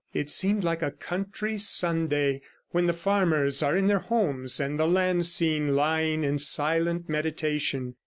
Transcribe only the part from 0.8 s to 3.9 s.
a country Sunday, when the farmers are in